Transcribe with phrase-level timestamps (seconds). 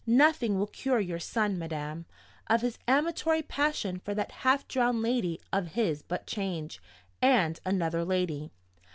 [0.07, 2.07] 'Nothing will cure your son, madam,
[2.47, 6.81] of his amatory passion for that half drowned lady of his but change
[7.21, 8.49] and another lady.